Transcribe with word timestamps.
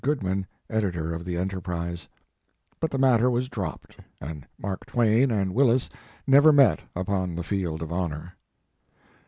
Goodman, 0.03 0.47
editor 0.67 1.13
of 1.13 1.25
the 1.25 1.37
Enterprise. 1.37 2.09
But 2.79 2.89
the 2.89 2.97
matter 2.97 3.29
was 3.29 3.47
dropped, 3.47 3.93
His 3.93 4.05
Life 4.19 4.31
and 4.31 4.39
Work. 4.39 4.39
43 4.39 4.39
and 4.39 4.63
Mark 4.63 4.85
Twain 4.87 5.31
and 5.31 5.53
Willis 5.53 5.89
never 6.25 6.51
met 6.51 6.79
upon 6.95 7.35
the 7.35 7.43
field 7.43 7.83
of 7.83 7.93
honor. 7.93 8.33